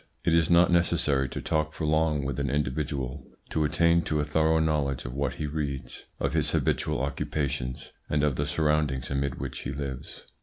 It 0.25 0.33
is 0.33 0.49
not 0.49 0.71
necessary 0.71 1.29
to 1.29 1.41
talk 1.43 1.73
for 1.73 1.85
long 1.85 2.25
with 2.25 2.39
an 2.39 2.49
individual 2.49 3.23
to 3.51 3.63
attain 3.63 4.01
to 4.05 4.19
a 4.19 4.25
thorough 4.25 4.57
knowledge 4.57 5.05
of 5.05 5.13
what 5.13 5.35
he 5.35 5.45
reads, 5.45 6.05
of 6.19 6.33
his 6.33 6.49
habitual 6.53 6.99
occupations, 7.03 7.91
and 8.09 8.23
of 8.23 8.35
the 8.35 8.47
surroundings 8.47 9.11
amid 9.11 9.35
which 9.35 9.59
he 9.59 9.69
lives." 9.71 10.23